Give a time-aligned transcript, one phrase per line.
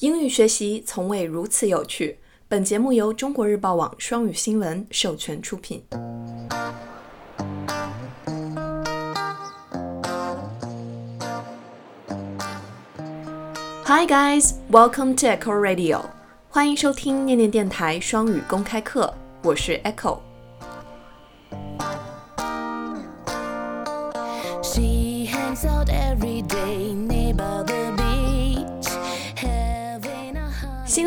[0.00, 2.18] 英语学习从未如此有趣。
[2.48, 5.84] 本节目由中国日报网双语新闻授权出品。
[13.84, 16.00] Hi guys, welcome to Echo Radio。
[16.48, 19.12] 欢迎收听念念电台双语公开课，
[19.42, 20.20] 我是 Echo。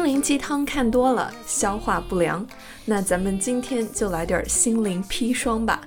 [0.03, 2.45] 心灵鸡汤看多了，消化不良。
[2.83, 5.79] 那咱们今天就来点心灵砒霜吧。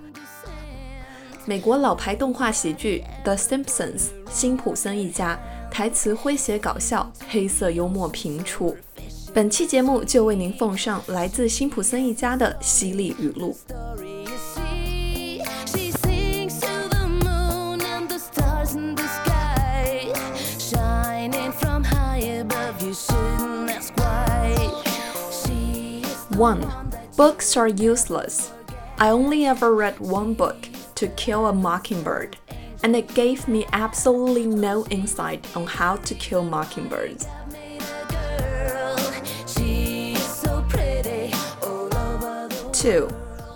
[1.44, 3.98] 美国老牌动画喜剧《The Simpsons》
[4.30, 5.38] 辛普森一家，
[5.70, 8.74] 台词诙谐搞笑，黑色幽默频出。
[9.34, 13.54] 本期节目就为您奉上来自辛普森一家的犀利语录。
[26.35, 26.91] 1.
[27.17, 28.51] Books are useless.
[28.97, 32.37] I only ever read one book, To Kill a Mockingbird,
[32.83, 37.27] and it gave me absolutely no insight on how to kill mockingbirds.
[42.73, 43.07] 2.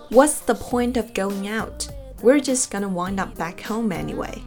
[0.09, 1.88] What's the point of going out?
[2.22, 4.42] We're just gonna wind up back home anyway.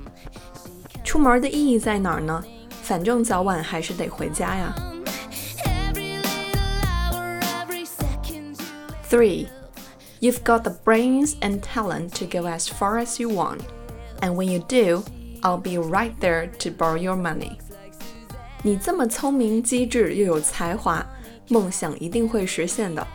[1.04, 2.44] 出门的意义在哪儿呢？
[2.82, 4.74] 反正早晚还是得回家呀。
[9.12, 9.48] 3.
[10.20, 13.60] You've got the brains and talent to go as far as you want,
[14.20, 15.04] and when you do,
[15.42, 17.58] I'll be right there to borrow your money.
[18.62, 21.06] 你这么聪明、机智又有才华，
[21.48, 23.06] 梦想一定会实现的。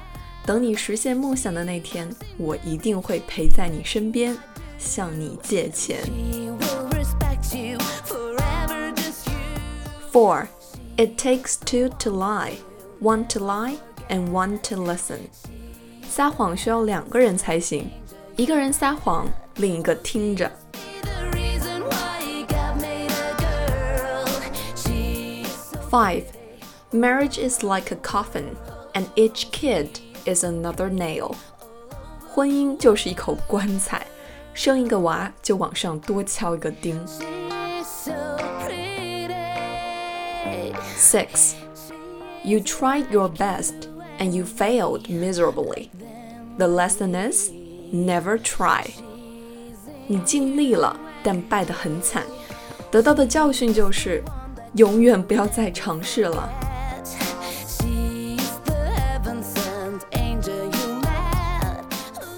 [0.45, 4.37] 等你实现梦想的那天，我一定会陪在你身边，
[4.77, 5.99] 向你借钱。
[10.11, 10.47] Four,
[10.95, 12.53] it takes two to lie,
[13.01, 13.75] one to lie
[14.09, 15.19] and one to listen.
[16.07, 17.89] 撒谎需要两个人才行，
[18.35, 20.51] 一个人撒谎，另一个听着。
[25.89, 26.23] Five,
[26.91, 28.55] marriage is like a coffin,
[28.93, 29.89] and each kid
[30.25, 31.35] is another nail.
[32.27, 34.07] 婚姻就是一口棺材，
[34.55, 36.99] 生一个娃就往上多敲一个钉。
[40.97, 41.53] Six,
[42.43, 43.87] you tried your best
[44.19, 45.89] and you failed miserably.
[46.57, 47.49] The lesson is
[47.91, 48.91] never try.
[50.07, 52.23] 你尽力了，但败得很惨。
[52.91, 54.23] 得到的教训就是
[54.75, 56.49] 永远不要再尝试了。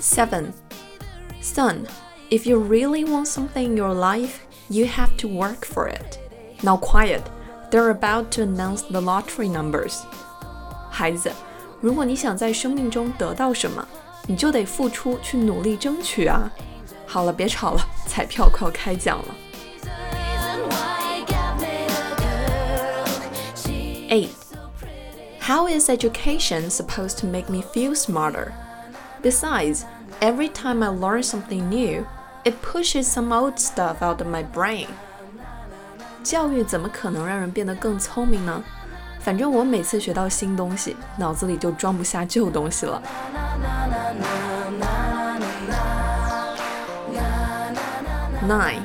[0.01, 0.53] Seven,
[1.41, 1.87] son,
[2.29, 4.35] if you really want something in your life,
[4.69, 6.19] you have to work for it.
[6.61, 7.23] Now quiet,
[7.69, 9.99] they're about to announce the lottery numbers.
[10.89, 11.31] 孩子。
[11.81, 13.85] 如果你想在生命中得到什么，
[14.27, 16.49] 你就得付出去努力争取啊！
[17.05, 19.35] 好了，别吵了，彩票快要开奖了。
[24.09, 24.29] Eight.
[25.41, 28.51] How is education supposed to make me feel smarter?
[29.21, 29.83] Besides,
[30.21, 32.05] every time I learn something new,
[32.43, 34.87] it pushes some old stuff out of my brain.
[36.23, 38.63] 教育怎么可能让人变得更聪明呢？
[39.20, 43.02] 反正我每次学到新东西，脑子里就装不下旧东西了。
[48.48, 48.80] Nine,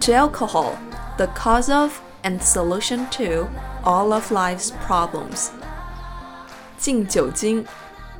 [0.00, 0.72] to alcohol,
[1.16, 1.92] the cause of
[2.24, 3.48] and solution to
[3.84, 5.48] all of life's problems.
[6.76, 7.64] 敬酒精，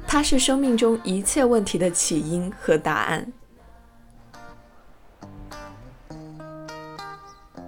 [0.06, 3.26] 它是生命中一切问题的起因和答案。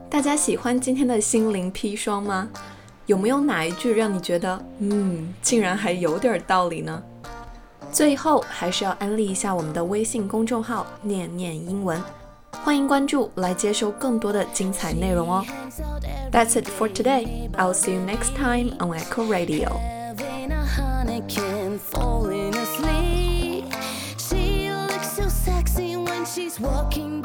[0.08, 2.48] 大家喜欢今天的心灵砒霜吗？
[3.06, 7.02] 有没有哪一句让你觉得，嗯，竟然还有点道理呢？
[7.90, 12.00] 最后还是要安利一下我们的微信公众号“念念英文”，
[12.64, 15.44] 欢迎关注来接收更多的精彩内容哦。
[16.30, 17.50] That's it for today.
[17.54, 19.78] I'll see you next time on Echo Radio.
[26.24, 27.21] She's walking